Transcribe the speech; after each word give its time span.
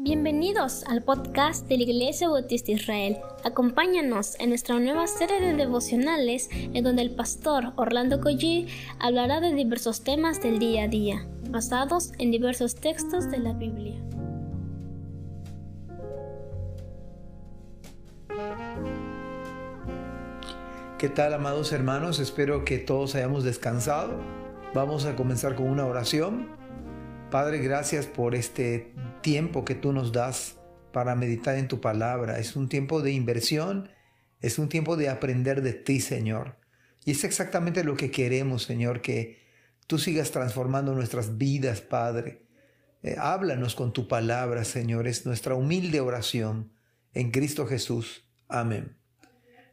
Bienvenidos 0.00 0.84
al 0.84 1.02
podcast 1.02 1.66
de 1.66 1.76
la 1.76 1.82
Iglesia 1.82 2.28
Bautista 2.28 2.70
Israel. 2.70 3.18
Acompáñanos 3.42 4.38
en 4.38 4.50
nuestra 4.50 4.78
nueva 4.78 5.08
serie 5.08 5.40
de 5.40 5.54
devocionales 5.54 6.48
en 6.52 6.84
donde 6.84 7.02
el 7.02 7.16
pastor 7.16 7.72
Orlando 7.74 8.20
Collie 8.20 8.68
hablará 9.00 9.40
de 9.40 9.52
diversos 9.52 10.04
temas 10.04 10.40
del 10.40 10.60
día 10.60 10.84
a 10.84 10.88
día, 10.88 11.26
basados 11.50 12.12
en 12.20 12.30
diversos 12.30 12.76
textos 12.76 13.28
de 13.28 13.38
la 13.38 13.54
Biblia. 13.54 14.00
¿Qué 20.96 21.08
tal, 21.08 21.34
amados 21.34 21.72
hermanos? 21.72 22.20
Espero 22.20 22.64
que 22.64 22.78
todos 22.78 23.16
hayamos 23.16 23.42
descansado. 23.42 24.14
Vamos 24.74 25.06
a 25.06 25.16
comenzar 25.16 25.56
con 25.56 25.68
una 25.68 25.86
oración. 25.86 26.46
Padre, 27.32 27.58
gracias 27.58 28.06
por 28.06 28.36
este 28.36 28.92
tiempo 29.20 29.64
que 29.64 29.74
tú 29.74 29.92
nos 29.92 30.12
das 30.12 30.56
para 30.92 31.14
meditar 31.14 31.56
en 31.56 31.68
tu 31.68 31.80
palabra. 31.80 32.38
Es 32.38 32.56
un 32.56 32.68
tiempo 32.68 33.02
de 33.02 33.12
inversión, 33.12 33.90
es 34.40 34.58
un 34.58 34.68
tiempo 34.68 34.96
de 34.96 35.08
aprender 35.08 35.62
de 35.62 35.72
ti, 35.72 36.00
Señor. 36.00 36.56
Y 37.04 37.12
es 37.12 37.24
exactamente 37.24 37.84
lo 37.84 37.96
que 37.96 38.10
queremos, 38.10 38.64
Señor, 38.64 39.00
que 39.00 39.38
tú 39.86 39.98
sigas 39.98 40.30
transformando 40.30 40.94
nuestras 40.94 41.38
vidas, 41.38 41.80
Padre. 41.80 42.46
Eh, 43.02 43.16
háblanos 43.18 43.74
con 43.74 43.92
tu 43.92 44.08
palabra, 44.08 44.64
Señor. 44.64 45.06
Es 45.06 45.24
nuestra 45.24 45.54
humilde 45.54 46.00
oración 46.00 46.72
en 47.14 47.30
Cristo 47.30 47.66
Jesús. 47.66 48.24
Amén. 48.48 48.96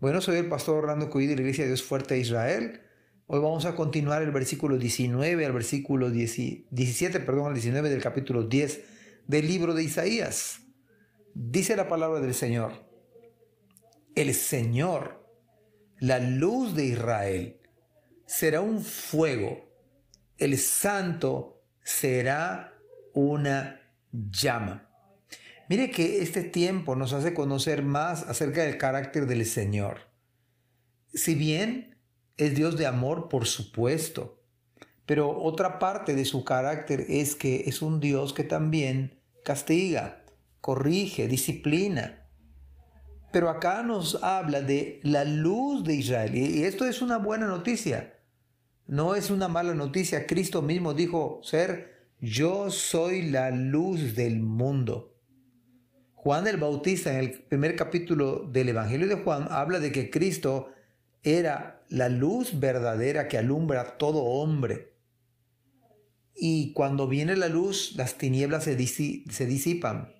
Bueno, 0.00 0.20
soy 0.20 0.36
el 0.36 0.48
pastor 0.48 0.84
Orlando 0.84 1.10
Cuí 1.10 1.26
de 1.26 1.34
la 1.34 1.40
Iglesia 1.42 1.64
de 1.64 1.70
Dios 1.70 1.82
Fuerte 1.82 2.14
de 2.14 2.20
Israel. 2.20 2.80
Hoy 3.26 3.40
vamos 3.40 3.66
a 3.66 3.74
continuar 3.74 4.22
el 4.22 4.30
versículo 4.30 4.78
19 4.78 5.44
al 5.44 5.52
versículo 5.52 6.10
17, 6.10 7.20
perdón, 7.20 7.48
al 7.48 7.54
19 7.54 7.90
del 7.90 8.00
capítulo 8.00 8.44
10 8.44 8.97
del 9.28 9.46
libro 9.46 9.74
de 9.74 9.84
Isaías. 9.84 10.62
Dice 11.34 11.76
la 11.76 11.88
palabra 11.88 12.18
del 12.18 12.34
Señor, 12.34 12.72
el 14.16 14.34
Señor, 14.34 15.24
la 16.00 16.18
luz 16.18 16.74
de 16.74 16.86
Israel, 16.86 17.60
será 18.26 18.60
un 18.60 18.82
fuego, 18.82 19.70
el 20.38 20.58
santo 20.58 21.62
será 21.84 22.74
una 23.14 23.80
llama. 24.10 24.90
Mire 25.68 25.90
que 25.90 26.22
este 26.22 26.42
tiempo 26.42 26.96
nos 26.96 27.12
hace 27.12 27.34
conocer 27.34 27.82
más 27.82 28.22
acerca 28.22 28.62
del 28.62 28.78
carácter 28.78 29.26
del 29.26 29.44
Señor. 29.44 29.98
Si 31.12 31.34
bien 31.34 31.98
es 32.38 32.54
Dios 32.54 32.78
de 32.78 32.86
amor, 32.86 33.28
por 33.28 33.46
supuesto. 33.46 34.42
Pero 35.04 35.30
otra 35.30 35.78
parte 35.78 36.14
de 36.14 36.24
su 36.24 36.44
carácter 36.44 37.04
es 37.08 37.34
que 37.34 37.64
es 37.66 37.82
un 37.82 38.00
Dios 38.00 38.32
que 38.32 38.44
también 38.44 39.17
castiga, 39.48 40.26
corrige, 40.60 41.26
disciplina. 41.26 42.28
Pero 43.32 43.48
acá 43.48 43.82
nos 43.82 44.22
habla 44.22 44.60
de 44.60 45.00
la 45.02 45.24
luz 45.24 45.84
de 45.84 45.94
Israel. 45.94 46.34
Y 46.34 46.64
esto 46.64 46.84
es 46.84 47.00
una 47.00 47.16
buena 47.16 47.46
noticia. 47.46 48.20
No 48.86 49.14
es 49.14 49.30
una 49.30 49.48
mala 49.48 49.72
noticia. 49.72 50.26
Cristo 50.26 50.60
mismo 50.60 50.92
dijo 50.92 51.40
ser, 51.42 52.10
yo 52.20 52.70
soy 52.70 53.22
la 53.30 53.50
luz 53.50 54.14
del 54.14 54.40
mundo. 54.40 55.16
Juan 56.12 56.46
el 56.46 56.58
Bautista 56.58 57.10
en 57.10 57.20
el 57.20 57.32
primer 57.44 57.74
capítulo 57.74 58.40
del 58.52 58.68
Evangelio 58.68 59.08
de 59.08 59.14
Juan 59.14 59.48
habla 59.50 59.80
de 59.80 59.92
que 59.92 60.10
Cristo 60.10 60.72
era 61.22 61.86
la 61.88 62.10
luz 62.10 62.60
verdadera 62.60 63.28
que 63.28 63.38
alumbra 63.38 63.80
a 63.80 63.96
todo 63.96 64.24
hombre. 64.24 64.97
Y 66.40 66.72
cuando 66.72 67.08
viene 67.08 67.34
la 67.34 67.48
luz, 67.48 67.94
las 67.96 68.16
tinieblas 68.16 68.62
se, 68.62 68.76
disipan. 68.76 70.14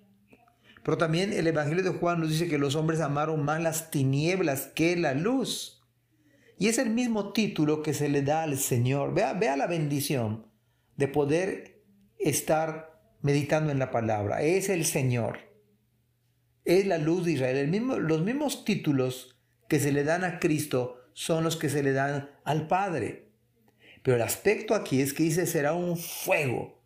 Pero 0.83 0.99
también 0.99 1.33
el 1.33 1.47
Evangelio 1.47 1.85
de 1.85 1.97
Juan 1.97 2.19
nos 2.19 2.31
dice 2.31 2.49
que 2.49 2.59
los 2.59 2.75
hombres 2.75 3.01
amaron 3.01 3.45
más 3.45 3.63
las 3.63 3.93
tinieblas 3.93 4.67
que 4.75 4.97
la 4.97 5.15
luz. 5.15 5.81
Y 6.59 6.67
es 6.67 6.79
el 6.79 6.91
mismo 6.91 7.33
título 7.33 7.85
que 7.85 7.95
se 7.95 8.09
le 8.09 8.23
da 8.23 8.43
al 8.43 8.59
Señor. 8.59 9.15
Vea, 9.15 9.33
vea 9.35 9.57
la 9.57 9.69
bendición 9.69 10.47
de 10.97 11.07
poder 11.07 11.85
estar 12.19 13.01
meditando 13.23 13.71
en 13.71 13.79
la 13.79 13.93
palabra. 13.93 14.43
Es 14.43 14.71
el 14.71 14.85
Señor. 14.87 15.39
Es 16.65 16.85
la 16.85 16.99
luz 16.99 17.27
de 17.27 17.33
Israel. 17.33 17.59
El 17.59 17.69
mismo, 17.69 17.97
los 17.97 18.23
mismos 18.23 18.65
títulos 18.65 19.39
que 19.69 19.79
se 19.79 19.93
le 19.93 20.03
dan 20.03 20.25
a 20.25 20.41
Cristo 20.41 20.97
son 21.13 21.45
los 21.45 21.57
que 21.57 21.69
se 21.69 21.85
le 21.85 21.93
dan 21.93 22.31
al 22.43 22.67
Padre. 22.67 23.28
Pero 24.09 24.17
el 24.17 24.23
aspecto 24.23 24.75
aquí 24.75 25.03
es 25.03 25.13
que 25.13 25.25
dice 25.25 25.47
será 25.47 25.75
un 25.75 25.99
fuego. 25.99 26.81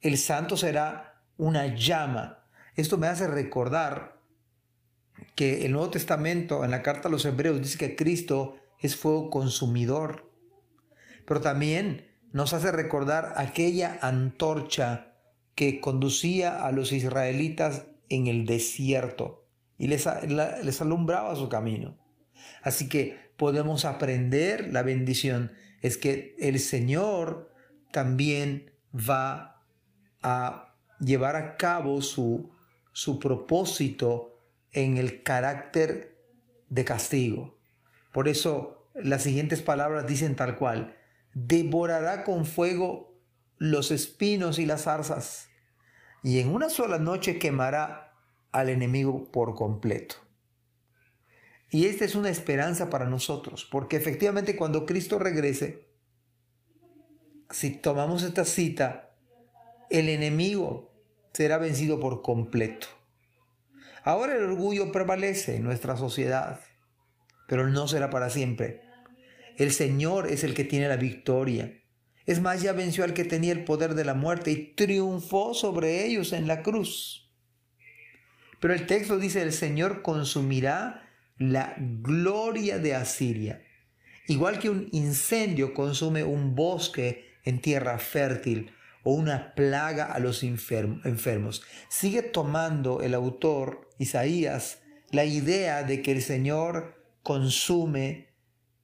El 0.00 0.16
santo 0.16 0.56
será 0.56 1.20
una 1.36 1.74
llama. 1.74 2.46
Esto 2.74 2.96
me 2.96 3.06
hace 3.06 3.26
recordar 3.26 4.18
que 5.34 5.66
el 5.66 5.72
Nuevo 5.72 5.90
Testamento, 5.90 6.64
en 6.64 6.70
la 6.70 6.80
carta 6.80 7.08
a 7.08 7.10
los 7.10 7.26
Hebreos, 7.26 7.60
dice 7.60 7.76
que 7.76 7.96
Cristo 7.96 8.56
es 8.80 8.96
fuego 8.96 9.28
consumidor. 9.28 10.32
Pero 11.26 11.42
también 11.42 12.08
nos 12.32 12.54
hace 12.54 12.72
recordar 12.72 13.34
aquella 13.36 13.98
antorcha 14.00 15.18
que 15.54 15.82
conducía 15.82 16.64
a 16.64 16.72
los 16.72 16.92
israelitas 16.92 17.88
en 18.08 18.26
el 18.26 18.46
desierto 18.46 19.44
y 19.76 19.88
les, 19.88 20.08
les 20.64 20.80
alumbraba 20.80 21.36
su 21.36 21.50
camino. 21.50 21.98
Así 22.62 22.88
que 22.88 23.26
podemos 23.36 23.84
aprender 23.84 24.72
la 24.72 24.82
bendición. 24.82 25.52
Es 25.82 25.96
que 25.96 26.34
el 26.38 26.58
Señor 26.58 27.52
también 27.92 28.72
va 28.94 29.62
a 30.22 30.74
llevar 31.00 31.36
a 31.36 31.56
cabo 31.56 32.02
su, 32.02 32.50
su 32.92 33.18
propósito 33.18 34.40
en 34.72 34.96
el 34.96 35.22
carácter 35.22 36.18
de 36.68 36.84
castigo. 36.84 37.58
Por 38.12 38.28
eso 38.28 38.90
las 38.94 39.22
siguientes 39.22 39.62
palabras 39.62 40.06
dicen 40.06 40.36
tal 40.36 40.56
cual, 40.56 40.96
devorará 41.34 42.24
con 42.24 42.46
fuego 42.46 43.14
los 43.58 43.90
espinos 43.90 44.58
y 44.58 44.66
las 44.66 44.84
zarzas, 44.84 45.48
y 46.22 46.40
en 46.40 46.48
una 46.48 46.70
sola 46.70 46.98
noche 46.98 47.38
quemará 47.38 48.14
al 48.52 48.68
enemigo 48.68 49.30
por 49.30 49.54
completo. 49.54 50.16
Y 51.70 51.86
esta 51.86 52.04
es 52.04 52.14
una 52.14 52.30
esperanza 52.30 52.90
para 52.90 53.06
nosotros, 53.06 53.66
porque 53.70 53.96
efectivamente 53.96 54.56
cuando 54.56 54.86
Cristo 54.86 55.18
regrese, 55.18 55.86
si 57.50 57.70
tomamos 57.70 58.22
esta 58.22 58.44
cita, 58.44 59.10
el 59.90 60.08
enemigo 60.08 60.92
será 61.32 61.58
vencido 61.58 62.00
por 62.00 62.22
completo. 62.22 62.86
Ahora 64.04 64.36
el 64.36 64.44
orgullo 64.44 64.92
prevalece 64.92 65.56
en 65.56 65.64
nuestra 65.64 65.96
sociedad, 65.96 66.60
pero 67.48 67.68
no 67.68 67.88
será 67.88 68.10
para 68.10 68.30
siempre. 68.30 68.82
El 69.56 69.72
Señor 69.72 70.30
es 70.30 70.44
el 70.44 70.54
que 70.54 70.64
tiene 70.64 70.88
la 70.88 70.96
victoria. 70.96 71.82
Es 72.26 72.40
más, 72.40 72.62
ya 72.62 72.72
venció 72.72 73.04
al 73.04 73.14
que 73.14 73.24
tenía 73.24 73.52
el 73.52 73.64
poder 73.64 73.94
de 73.94 74.04
la 74.04 74.14
muerte 74.14 74.50
y 74.50 74.74
triunfó 74.74 75.54
sobre 75.54 76.04
ellos 76.04 76.32
en 76.32 76.46
la 76.46 76.62
cruz. 76.62 77.32
Pero 78.60 78.74
el 78.74 78.86
texto 78.86 79.18
dice, 79.18 79.42
el 79.42 79.52
Señor 79.52 80.02
consumirá 80.02 81.05
la 81.38 81.74
gloria 81.78 82.78
de 82.78 82.94
Asiria. 82.94 83.62
Igual 84.28 84.58
que 84.58 84.70
un 84.70 84.88
incendio 84.92 85.74
consume 85.74 86.24
un 86.24 86.54
bosque 86.54 87.36
en 87.44 87.60
tierra 87.60 87.98
fértil 87.98 88.72
o 89.02 89.12
una 89.12 89.54
plaga 89.54 90.06
a 90.06 90.18
los 90.18 90.42
enfermos. 90.42 91.62
Sigue 91.88 92.22
tomando 92.22 93.02
el 93.02 93.14
autor 93.14 93.88
Isaías 93.98 94.80
la 95.12 95.24
idea 95.24 95.84
de 95.84 96.02
que 96.02 96.12
el 96.12 96.22
Señor 96.22 96.96
consume, 97.22 98.28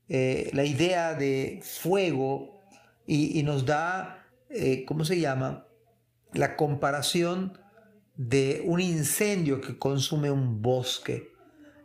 eh, 0.09 0.51
la 0.53 0.65
idea 0.65 1.15
de 1.15 1.61
fuego 1.63 2.61
y, 3.07 3.43
nos 3.43 3.67
da, 3.67 4.27
eh, 4.49 4.85
¿cómo 4.87 5.05
se 5.05 5.19
llama? 5.19 5.67
La 6.33 6.57
comparación 6.57 7.59
de 8.17 8.63
un 8.65 8.81
incendio 8.81 9.61
que 9.61 9.79
consume 9.79 10.31
un 10.31 10.63
bosque. 10.63 11.32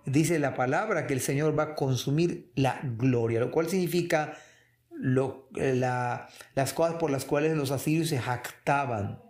Dice 0.08 0.40
la 0.40 0.56
palabra 0.56 1.06
que 1.06 1.14
el 1.14 1.20
Señor 1.20 1.60
va 1.60 1.64
a 1.64 1.76
consumir 1.76 2.50
la 2.56 2.80
gloria, 2.82 3.42
lo 3.42 3.52
cual 3.52 3.68
significa 3.68 4.38
lo, 4.90 5.50
las 5.52 6.74
cosas 6.74 6.96
por 6.96 7.12
las 7.12 7.26
cuales 7.26 7.58
los 7.58 7.72
asirios 7.72 8.08
se 8.08 8.18
jactaban, 8.18 9.22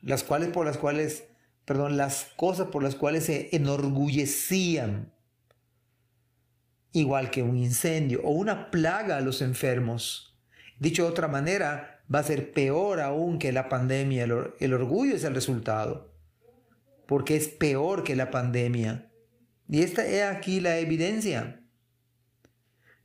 las 0.00 0.24
cuales 0.24 0.48
por 0.48 0.64
las 0.64 0.78
cuales, 0.78 1.24
perdón, 1.66 1.98
las 1.98 2.32
cosas 2.36 2.68
por 2.68 2.82
las 2.82 2.94
cuales 2.94 3.24
se 3.24 3.54
enorgullecían, 3.54 5.12
igual 6.92 7.30
que 7.30 7.42
un 7.42 7.58
incendio 7.58 8.22
o 8.24 8.30
una 8.30 8.70
plaga 8.70 9.18
a 9.18 9.20
los 9.20 9.42
enfermos. 9.42 10.38
Dicho 10.78 11.02
de 11.02 11.10
otra 11.10 11.28
manera, 11.28 12.02
va 12.12 12.20
a 12.20 12.24
ser 12.24 12.52
peor 12.52 13.00
aún 13.00 13.38
que 13.38 13.52
la 13.52 13.68
pandemia. 13.68 14.24
El, 14.24 14.72
orgullo 14.72 15.14
es 15.14 15.24
el 15.24 15.34
resultado, 15.34 16.14
porque 17.06 17.36
es 17.36 17.48
peor 17.48 18.04
que 18.04 18.16
la 18.16 18.30
pandemia. 18.30 19.05
Y 19.68 19.82
esta 19.82 20.06
es 20.06 20.22
aquí 20.22 20.60
la 20.60 20.78
evidencia. 20.78 21.62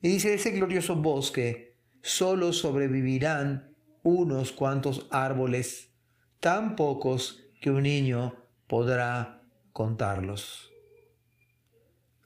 Y 0.02 0.10
dice, 0.10 0.34
ese 0.34 0.52
glorioso 0.52 0.96
bosque, 0.96 1.78
solo 2.02 2.54
sobrevivirán 2.54 3.76
unos 4.04 4.52
cuantos 4.52 5.08
árboles, 5.12 5.92
tan 6.40 6.76
pocos 6.76 7.44
que 7.62 7.70
un 7.70 7.84
niño 7.84 8.36
podrá 8.68 9.44
contarlos. 9.74 10.72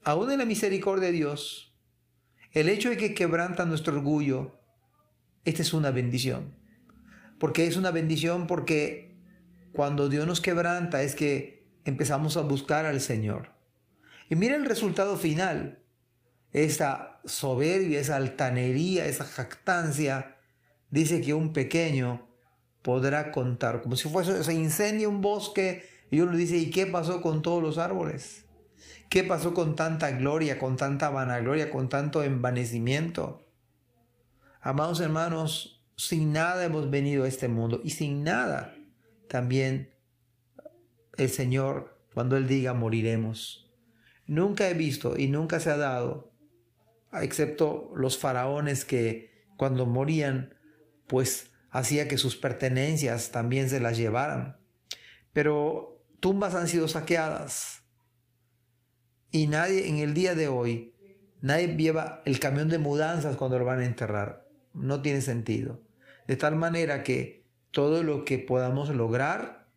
Aún 0.04 0.32
en 0.32 0.40
la 0.40 0.46
misericordia 0.46 1.08
de 1.08 1.14
Dios, 1.14 1.76
el 2.52 2.70
hecho 2.70 2.90
de 2.90 2.98
que 2.98 3.14
quebranta 3.14 3.66
nuestro 3.66 3.94
orgullo, 3.94 4.62
esta 5.44 5.62
es 5.62 5.74
una 5.74 5.92
bendición. 5.92 6.56
Porque 7.40 7.68
es 7.68 7.76
una 7.76 7.92
bendición 7.92 8.48
porque 8.48 9.18
cuando 9.74 10.08
Dios 10.08 10.26
nos 10.26 10.40
quebranta 10.40 11.02
es 11.02 11.16
que 11.16 11.68
empezamos 11.84 12.38
a 12.38 12.42
buscar 12.42 12.86
al 12.86 13.02
Señor. 13.02 13.55
Y 14.30 14.36
mira 14.36 14.56
el 14.56 14.66
resultado 14.66 15.18
final. 15.18 15.84
Esa 16.52 17.20
soberbia, 17.26 18.00
esa 18.00 18.16
altanería, 18.16 19.06
esa 19.06 19.26
jactancia, 19.26 20.38
dice 20.90 21.22
que 21.22 21.34
un 21.34 21.54
pequeño 21.54 22.28
podrá 22.82 23.32
contar, 23.32 23.82
como 23.82 23.96
si 23.96 24.08
fuese, 24.08 24.44
se 24.44 24.54
incendia 24.54 25.10
un 25.10 25.22
bosque 25.22 25.84
y 26.12 26.20
uno 26.20 26.38
dice, 26.38 26.58
¿y 26.58 26.70
qué 26.70 26.86
pasó 26.86 27.22
con 27.22 27.42
todos 27.42 27.62
los 27.62 27.78
árboles? 27.78 28.46
¿Qué 29.10 29.24
pasó 29.24 29.54
con 29.54 29.76
tanta 29.76 30.12
gloria, 30.12 30.60
con 30.60 30.78
tanta 30.78 31.10
vanagloria, 31.10 31.72
con 31.72 31.90
tanto 31.90 32.24
envanecimiento? 32.24 33.46
Amados 34.62 35.00
hermanos, 35.00 35.84
sin 35.98 36.32
nada 36.32 36.64
hemos 36.64 36.90
venido 36.90 37.24
a 37.24 37.28
este 37.28 37.48
mundo 37.48 37.82
y 37.84 37.92
sin 37.92 38.24
nada 38.24 38.76
también 39.28 39.94
el 41.18 41.30
Señor, 41.30 41.98
cuando 42.14 42.38
Él 42.38 42.48
diga, 42.48 42.74
moriremos. 42.74 43.65
Nunca 44.28 44.70
he 44.70 44.74
visto 44.74 45.18
y 45.18 45.28
nunca 45.28 45.60
se 45.60 45.70
ha 45.70 45.78
dado, 45.78 46.32
excepto 47.14 47.92
los 47.96 48.18
faraones 48.18 48.86
que 48.86 49.46
cuando 49.58 49.86
morían, 49.86 50.56
pues 51.08 51.52
hacía 51.70 52.08
que 52.08 52.18
sus 52.18 52.36
pertenencias 52.36 53.32
también 53.32 53.70
se 53.70 53.80
las 53.80 53.98
llevaran. 53.98 54.58
Pero 55.34 56.02
tumbas 56.20 56.56
han 56.56 56.68
sido 56.68 56.88
saqueadas 56.88 57.84
y 59.32 59.48
nadie 59.48 59.90
en 59.90 59.98
el 59.98 60.14
día 60.14 60.34
de 60.34 60.48
hoy, 60.48 60.96
nadie 61.42 61.76
lleva 61.76 62.22
el 62.26 62.40
camión 62.40 62.70
de 62.70 62.80
mudanzas 62.80 63.36
cuando 63.36 63.60
lo 63.60 63.66
van 63.66 63.82
a 63.82 63.86
enterrar. 63.86 64.48
No 64.74 65.02
tiene 65.02 65.22
sentido. 65.22 65.82
De 66.28 66.38
tal 66.38 66.56
manera 66.56 67.04
que 67.04 67.46
todo 67.72 68.02
lo 68.02 68.26
que 68.26 68.40
podamos 68.40 68.90
lograr, 68.90 69.68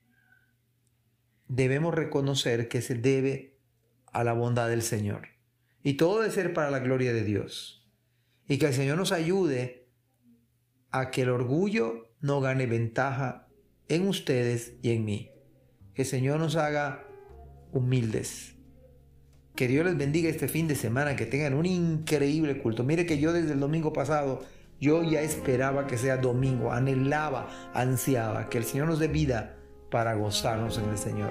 debemos 1.49 1.95
reconocer 1.95 2.69
que 2.69 2.81
se 2.81 2.95
debe 2.95 3.58
a 4.13 4.25
la 4.25 4.33
bondad 4.33 4.69
del 4.69 4.83
Señor. 4.83 5.29
Y 5.83 5.95
todo 5.95 6.21
debe 6.21 6.33
ser 6.33 6.53
para 6.53 6.71
la 6.71 6.81
gloria 6.81 7.13
de 7.13 7.25
Dios. 7.25 7.87
Y 8.47 8.59
que 8.59 8.67
el 8.67 8.75
Señor 8.75 8.97
nos 8.97 9.13
ayude 9.13 9.89
a 10.91 11.11
que 11.11 11.23
el 11.23 11.31
orgullo 11.31 12.09
no 12.21 12.41
gane 12.41 12.67
ventaja 12.67 13.49
en 13.89 14.09
ustedes 14.09 14.75
y 14.83 14.91
en 14.91 15.05
mí. 15.05 15.31
Que 15.95 16.03
el 16.03 16.09
Señor 16.09 16.41
nos 16.41 16.57
haga 16.57 17.07
humildes. 17.73 18.55
Que 19.55 19.69
Dios 19.69 19.85
les 19.85 19.97
bendiga 19.97 20.29
este 20.29 20.49
fin 20.49 20.69
de 20.69 20.77
semana, 20.77 21.17
que 21.17 21.27
tengan 21.27 21.55
un 21.55 21.67
increíble 21.67 22.61
culto. 22.63 22.85
Mire 22.85 23.07
que 23.07 23.19
yo 23.19 23.33
desde 23.33 23.53
el 23.53 23.61
domingo 23.61 23.93
pasado, 23.93 24.45
yo 24.81 25.03
ya 25.03 25.21
esperaba 25.23 25.87
que 25.87 25.99
sea 25.99 26.17
domingo, 26.17 26.73
anhelaba, 26.73 27.49
ansiaba 27.75 28.49
que 28.49 28.59
el 28.59 28.65
Señor 28.65 28.87
nos 28.87 29.01
dé 29.01 29.09
vida 29.09 29.57
para 29.91 30.15
gozarnos 30.15 30.79
en 30.79 30.89
el 30.89 30.99
Señor. 30.99 31.31